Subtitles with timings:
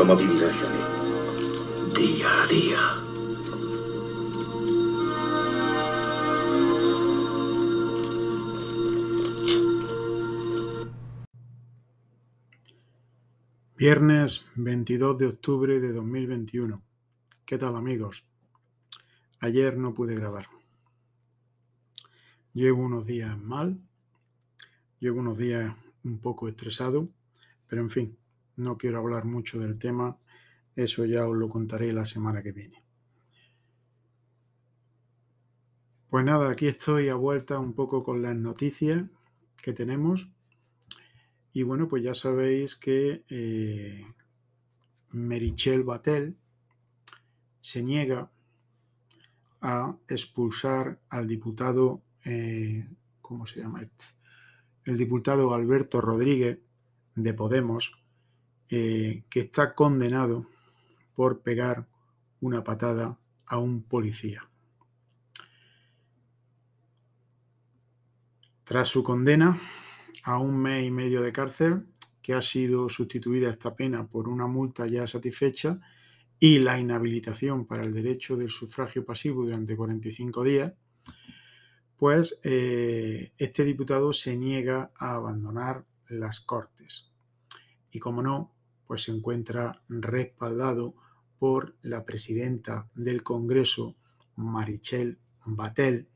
[0.00, 0.78] ¿Cómo vivirá Johnny?
[1.94, 2.80] Día a día.
[13.76, 16.82] Viernes 22 de octubre de 2021.
[17.44, 18.24] ¿Qué tal amigos?
[19.40, 20.46] Ayer no pude grabar.
[22.54, 23.78] Llevo unos días mal,
[24.98, 27.10] llevo unos días un poco estresado,
[27.68, 28.19] pero en fin,
[28.60, 30.18] no quiero hablar mucho del tema,
[30.76, 32.84] eso ya os lo contaré la semana que viene.
[36.08, 39.04] Pues nada, aquí estoy a vuelta un poco con las noticias
[39.62, 40.28] que tenemos
[41.52, 44.04] y bueno, pues ya sabéis que eh,
[45.10, 46.36] Merichel Batel
[47.60, 48.30] se niega
[49.60, 52.84] a expulsar al diputado, eh,
[53.20, 54.04] ¿cómo se llama este?
[54.84, 56.58] El diputado Alberto Rodríguez
[57.14, 58.00] de Podemos,
[58.70, 60.46] eh, que está condenado
[61.14, 61.88] por pegar
[62.40, 64.48] una patada a un policía.
[68.64, 69.58] Tras su condena,
[70.22, 71.88] a un mes y medio de cárcel,
[72.22, 75.80] que ha sido sustituida esta pena por una multa ya satisfecha
[76.38, 80.72] y la inhabilitación para el derecho del sufragio pasivo durante 45 días,
[81.96, 87.10] pues eh, este diputado se niega a abandonar las Cortes.
[87.90, 88.54] Y como no,
[88.90, 90.96] pues se encuentra respaldado
[91.38, 93.94] por la presidenta del Congreso,
[94.34, 96.08] Marichel Batel,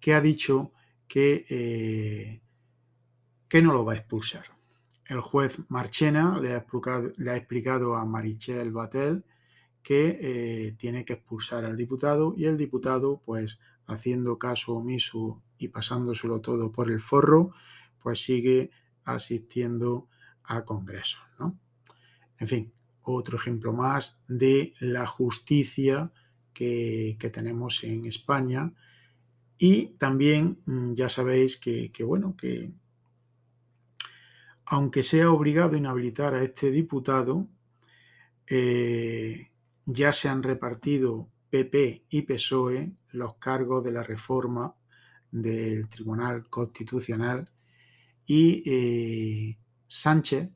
[0.00, 0.72] que ha dicho
[1.06, 2.40] que eh,
[3.46, 4.44] que no lo va a expulsar.
[5.04, 9.24] El juez Marchena le ha explicado, le ha explicado a Marichel Batel
[9.80, 15.68] que eh, tiene que expulsar al diputado y el diputado, pues haciendo caso omiso y
[15.68, 17.52] pasándoselo todo por el forro,
[18.02, 18.72] pues sigue
[19.04, 20.08] asistiendo
[20.42, 21.25] a congresos.
[22.38, 26.12] En fin, otro ejemplo más de la justicia
[26.52, 28.72] que, que tenemos en España.
[29.58, 32.72] Y también mm, ya sabéis que, que bueno, que
[34.66, 37.46] aunque sea obligado a inhabilitar a este diputado,
[38.48, 39.50] eh,
[39.84, 44.74] ya se han repartido PP y PSOE los cargos de la reforma
[45.30, 47.48] del Tribunal Constitucional
[48.26, 50.50] y eh, Sánchez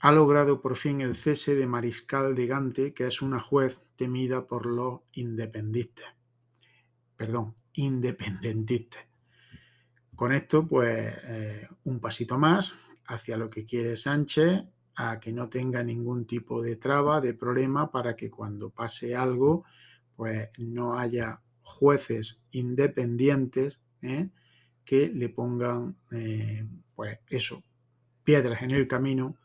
[0.00, 4.46] ha logrado por fin el cese de Mariscal de Gante, que es una juez temida
[4.46, 6.14] por los independentistas.
[7.16, 9.04] Perdón, independentistas.
[10.16, 14.62] Con esto, pues eh, un pasito más hacia lo que quiere Sánchez,
[14.96, 19.64] a que no tenga ningún tipo de traba, de problema, para que cuando pase algo,
[20.16, 24.30] pues no haya jueces independientes ¿eh?
[24.82, 27.62] que le pongan, eh, pues eso,
[28.24, 29.36] piedras en el camino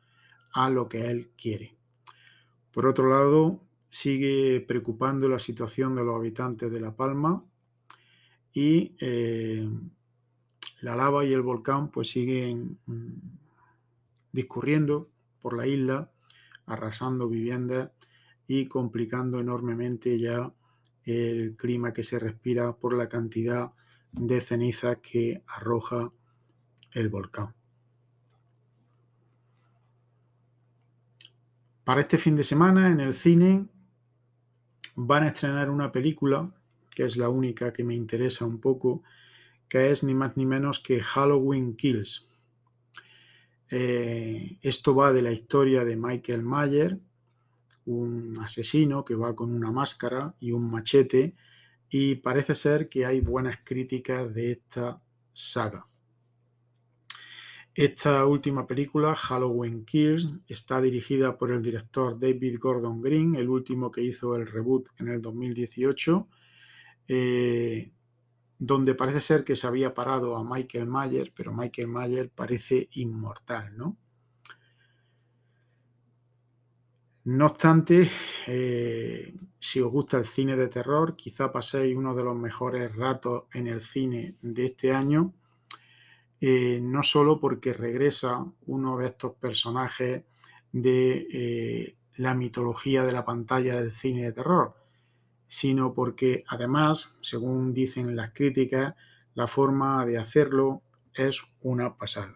[0.56, 1.76] a lo que él quiere.
[2.72, 7.44] Por otro lado, sigue preocupando la situación de los habitantes de La Palma
[8.54, 8.96] y
[10.80, 13.38] la lava y el volcán pues siguen mm,
[14.32, 15.10] discurriendo
[15.42, 16.12] por la isla,
[16.66, 17.92] arrasando viviendas
[18.48, 20.54] y complicando enormemente ya
[21.04, 23.74] el clima que se respira por la cantidad
[24.12, 26.14] de ceniza que arroja
[26.94, 27.54] el volcán.
[31.86, 33.68] Para este fin de semana en el cine
[34.96, 36.52] van a estrenar una película,
[36.90, 39.04] que es la única que me interesa un poco,
[39.70, 42.28] que es ni más ni menos que Halloween Kills.
[43.70, 47.00] Eh, esto va de la historia de Michael Mayer,
[47.86, 51.36] un asesino que va con una máscara y un machete
[51.88, 55.00] y parece ser que hay buenas críticas de esta
[55.34, 55.86] saga.
[57.76, 63.92] Esta última película, Halloween Kills, está dirigida por el director David Gordon Green, el último
[63.92, 66.28] que hizo el reboot en el 2018
[68.58, 73.78] donde parece ser que se había parado a Michael Mayer, pero Michael Mayer parece inmortal,
[73.78, 73.98] ¿no?
[77.26, 78.10] No obstante,
[78.46, 83.46] eh, si os gusta el cine de terror, quizá paséis uno de los mejores ratos
[83.54, 85.34] en el cine de este año,
[86.48, 90.26] eh, no solo porque regresa uno de estos personajes
[90.72, 94.76] de eh, la mitología de la pantalla del cine de terror,
[95.48, 98.94] sino porque además, según dicen las críticas,
[99.34, 100.84] la forma de hacerlo
[101.16, 102.36] es una pasada.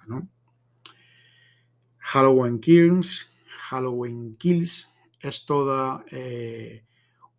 [1.99, 3.31] Halloween Kills,
[3.69, 4.89] Halloween Kills
[5.19, 6.83] es toda eh,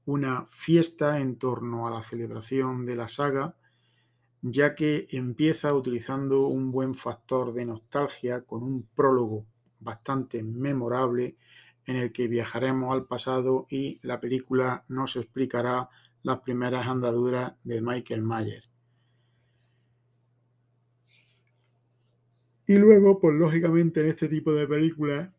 [0.04, 3.56] una fiesta en torno a la celebración de la saga,
[4.42, 9.46] ya que empieza utilizando un buen factor de nostalgia con un prólogo
[9.80, 11.36] bastante memorable
[11.86, 15.88] en el que viajaremos al pasado y la película nos explicará
[16.22, 18.70] las primeras andaduras de Michael Myers.
[22.66, 25.30] Y luego, pues lógicamente en este tipo de películas,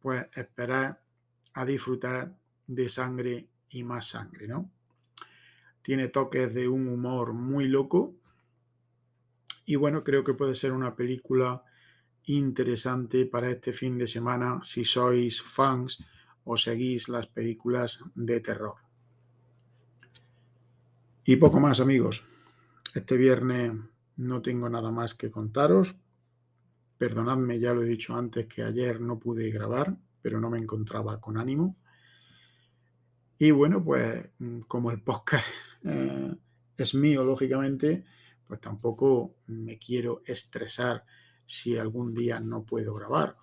[0.00, 0.98] pues esperar
[1.52, 2.34] a disfrutar
[2.66, 4.70] de sangre y más sangre, ¿no?
[5.82, 8.14] Tiene toques de un humor muy loco.
[9.64, 11.62] Y bueno, creo que puede ser una película
[12.24, 15.98] interesante para este fin de semana si sois fans
[16.44, 18.76] o seguís las películas de terror.
[21.24, 22.24] Y poco más amigos.
[22.94, 23.72] Este viernes
[24.16, 25.94] no tengo nada más que contaros.
[26.98, 31.20] Perdonadme, ya lo he dicho antes que ayer no pude grabar, pero no me encontraba
[31.20, 31.76] con ánimo.
[33.38, 35.46] Y bueno, pues mm, como el podcast
[35.84, 36.34] eh,
[36.76, 38.04] es mío, lógicamente,
[38.54, 41.04] pues tampoco me quiero estresar
[41.44, 43.36] si algún día no puedo grabar.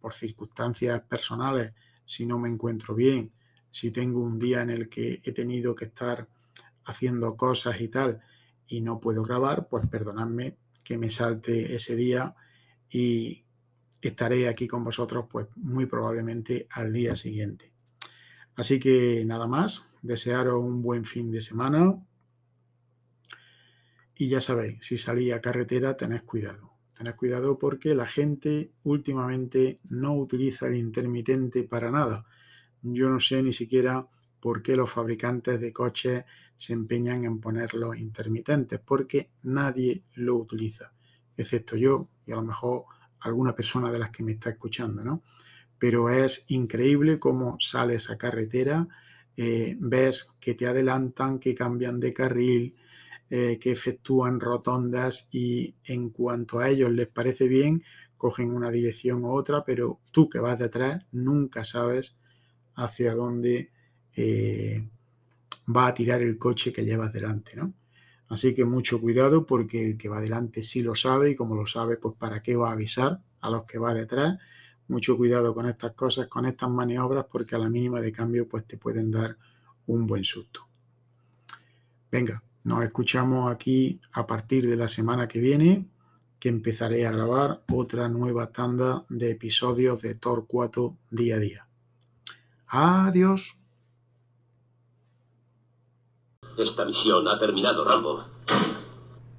[0.00, 1.72] Por circunstancias personales,
[2.04, 3.32] si no me encuentro bien,
[3.68, 6.28] si tengo un día en el que he tenido que estar
[6.84, 8.20] haciendo cosas y tal
[8.68, 12.36] y no puedo grabar, pues perdonadme que me salte ese día
[12.88, 13.42] y
[14.00, 17.72] estaré aquí con vosotros pues muy probablemente al día siguiente.
[18.54, 21.98] Así que nada más, desearos un buen fin de semana
[24.16, 26.72] y ya sabéis, si salís a carretera tened cuidado.
[26.96, 32.24] Tened cuidado porque la gente últimamente no utiliza el intermitente para nada.
[32.82, 34.06] Yo no sé ni siquiera
[34.40, 36.24] por qué los fabricantes de coches
[36.56, 40.92] se empeñan en poner los intermitentes, porque nadie lo utiliza,
[41.36, 42.84] excepto yo y a lo mejor
[43.20, 45.22] alguna persona de las que me está escuchando, ¿no?
[45.78, 48.86] Pero es increíble cómo sales a carretera,
[49.36, 52.76] eh, ves que te adelantan, que cambian de carril,
[53.30, 57.82] eh, que efectúan rotondas y en cuanto a ellos les parece bien,
[58.16, 62.16] cogen una dirección u otra, pero tú que vas detrás nunca sabes
[62.74, 63.70] hacia dónde
[64.14, 64.88] eh,
[65.74, 67.72] va a tirar el coche que llevas delante, ¿no?
[68.28, 71.66] Así que mucho cuidado porque el que va delante sí lo sabe y como lo
[71.66, 74.38] sabe, pues para qué va a avisar a los que va detrás.
[74.88, 78.66] Mucho cuidado con estas cosas, con estas maniobras, porque a la mínima de cambio pues
[78.66, 79.36] te pueden dar
[79.86, 80.66] un buen susto.
[82.10, 85.86] Venga, nos escuchamos aquí a partir de la semana que viene,
[86.40, 91.68] que empezaré a grabar otra nueva tanda de episodios de Torcuato día a día.
[92.66, 93.56] Adiós.
[96.58, 98.33] Esta misión ha terminado, Rambo.